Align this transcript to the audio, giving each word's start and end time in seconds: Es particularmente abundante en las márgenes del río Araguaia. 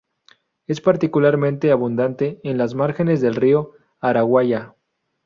Es 0.65 0.81
particularmente 0.81 1.69
abundante 1.71 2.39
en 2.43 2.57
las 2.57 2.73
márgenes 2.73 3.21
del 3.21 3.35
río 3.35 3.73
Araguaia. 3.99 4.73